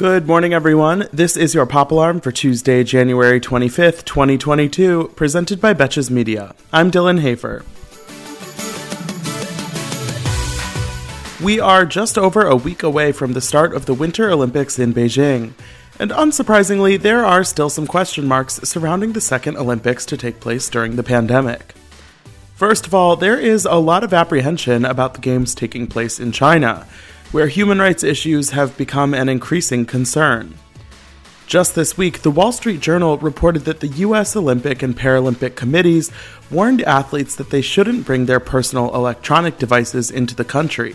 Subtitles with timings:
[0.00, 1.08] Good morning, everyone.
[1.12, 6.54] This is your Pop Alarm for Tuesday, January 25th, 2022, presented by Betches Media.
[6.72, 7.66] I'm Dylan Hafer.
[11.44, 14.94] We are just over a week away from the start of the Winter Olympics in
[14.94, 15.52] Beijing.
[15.98, 20.70] And unsurprisingly, there are still some question marks surrounding the second Olympics to take place
[20.70, 21.74] during the pandemic.
[22.54, 26.32] First of all, there is a lot of apprehension about the Games taking place in
[26.32, 26.86] China,
[27.32, 30.54] where human rights issues have become an increasing concern.
[31.46, 34.36] Just this week, the Wall Street Journal reported that the U.S.
[34.36, 36.10] Olympic and Paralympic committees
[36.50, 40.94] warned athletes that they shouldn't bring their personal electronic devices into the country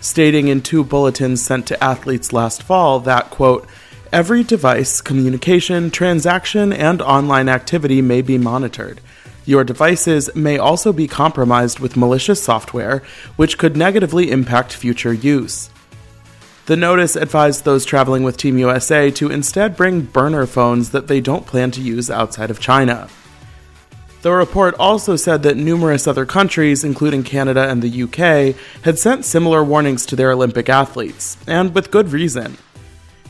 [0.00, 3.66] stating in two bulletins sent to athletes last fall that, quote,
[4.12, 9.00] every device, communication, transaction, and online activity may be monitored.
[9.46, 13.02] Your devices may also be compromised with malicious software,
[13.36, 15.70] which could negatively impact future use.
[16.66, 21.20] The notice advised those traveling with Team USA to instead bring burner phones that they
[21.20, 23.08] don't plan to use outside of China.
[24.22, 28.54] The report also said that numerous other countries, including Canada and the UK,
[28.84, 32.58] had sent similar warnings to their Olympic athletes, and with good reason.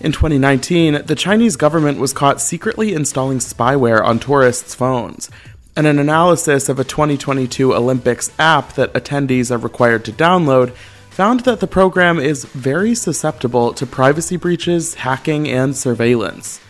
[0.01, 5.31] In 2019, the Chinese government was caught secretly installing spyware on tourists' phones,
[5.77, 10.75] and an analysis of a 2022 Olympics app that attendees are required to download
[11.11, 16.61] found that the program is very susceptible to privacy breaches, hacking, and surveillance.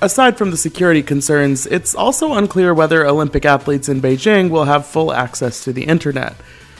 [0.00, 4.86] Aside from the security concerns, it's also unclear whether Olympic athletes in Beijing will have
[4.86, 6.32] full access to the internet,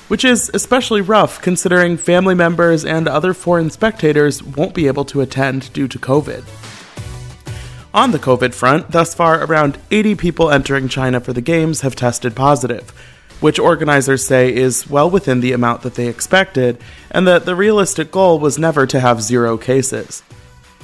[0.09, 5.21] which is especially rough considering family members and other foreign spectators won't be able to
[5.21, 6.43] attend due to COVID.
[7.95, 11.95] On the COVID front, thus far, around 80 people entering China for the Games have
[11.95, 12.89] tested positive,
[13.41, 16.79] which organizers say is well within the amount that they expected,
[17.11, 20.23] and that the realistic goal was never to have zero cases.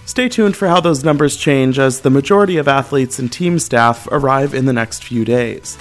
[0.05, 4.07] Stay tuned for how those numbers change as the majority of athletes and team staff
[4.11, 5.79] arrive in the next few days.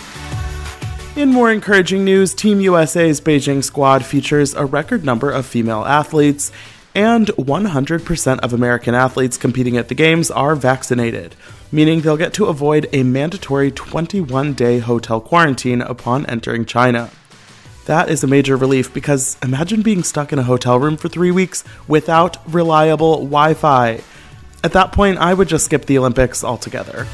[1.17, 6.51] In more encouraging news, Team USA's Beijing squad features a record number of female athletes,
[6.97, 11.35] and 100% of American athletes competing at the Games are vaccinated,
[11.71, 17.11] meaning they'll get to avoid a mandatory 21 day hotel quarantine upon entering China.
[17.85, 21.29] That is a major relief because imagine being stuck in a hotel room for three
[21.29, 24.01] weeks without reliable Wi Fi.
[24.63, 27.05] At that point, I would just skip the Olympics altogether.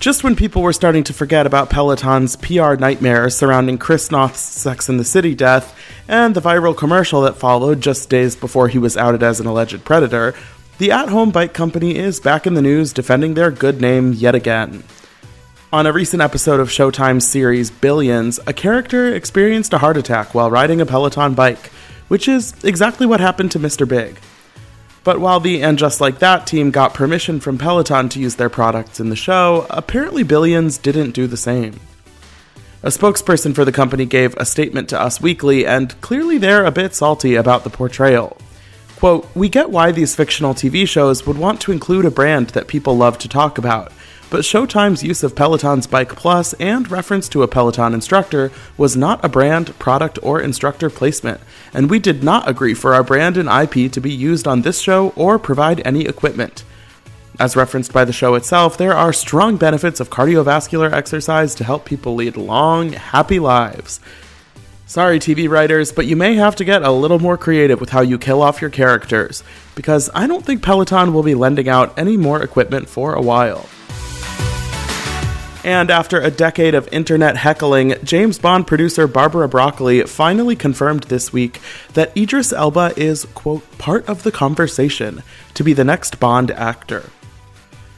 [0.00, 4.88] Just when people were starting to forget about Peloton's PR nightmare surrounding Chris Noth's Sex
[4.88, 5.76] and the City death
[6.06, 9.84] and the viral commercial that followed just days before he was outed as an alleged
[9.84, 10.36] predator,
[10.78, 14.36] the at home bike company is back in the news defending their good name yet
[14.36, 14.84] again.
[15.72, 20.48] On a recent episode of Showtime's series Billions, a character experienced a heart attack while
[20.48, 21.72] riding a Peloton bike,
[22.06, 23.86] which is exactly what happened to Mr.
[23.86, 24.16] Big.
[25.08, 28.50] But while the And Just Like That team got permission from Peloton to use their
[28.50, 31.80] products in the show, apparently Billions didn't do the same.
[32.82, 36.70] A spokesperson for the company gave a statement to Us Weekly, and clearly they're a
[36.70, 38.36] bit salty about the portrayal.
[38.96, 42.68] Quote, We get why these fictional TV shows would want to include a brand that
[42.68, 43.90] people love to talk about,
[44.30, 49.24] but Showtime's use of Peloton's Bike Plus and reference to a Peloton instructor was not
[49.24, 51.40] a brand, product, or instructor placement,
[51.72, 54.80] and we did not agree for our brand and IP to be used on this
[54.80, 56.64] show or provide any equipment.
[57.40, 61.84] As referenced by the show itself, there are strong benefits of cardiovascular exercise to help
[61.84, 64.00] people lead long, happy lives.
[64.86, 68.00] Sorry, TV writers, but you may have to get a little more creative with how
[68.00, 69.44] you kill off your characters,
[69.74, 73.68] because I don't think Peloton will be lending out any more equipment for a while.
[75.68, 81.30] And after a decade of internet heckling, James Bond producer Barbara Broccoli finally confirmed this
[81.30, 81.60] week
[81.92, 87.10] that Idris Elba is, quote, part of the conversation to be the next Bond actor.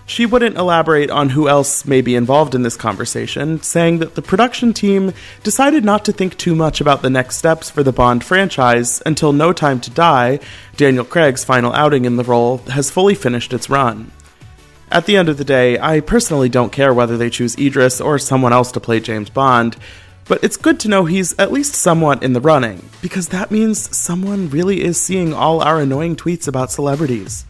[0.04, 4.20] She wouldn't elaborate on who else may be involved in this conversation, saying that the
[4.20, 5.12] production team
[5.44, 9.32] decided not to think too much about the next steps for the Bond franchise until
[9.32, 10.40] No Time to Die,
[10.76, 14.10] Daniel Craig's final outing in the role, has fully finished its run.
[14.92, 18.18] At the end of the day, I personally don't care whether they choose Idris or
[18.18, 19.76] someone else to play James Bond,
[20.26, 23.96] but it's good to know he's at least somewhat in the running, because that means
[23.96, 27.44] someone really is seeing all our annoying tweets about celebrities.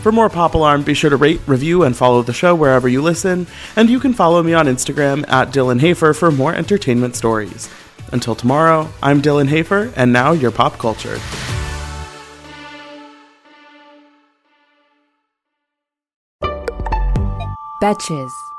[0.00, 3.02] For more Pop Alarm, be sure to rate, review, and follow the show wherever you
[3.02, 3.46] listen,
[3.76, 7.68] and you can follow me on Instagram at Dylan Hafer for more entertainment stories.
[8.10, 11.20] Until tomorrow, I'm Dylan Hafer, and now your pop culture.
[17.80, 18.49] Betches.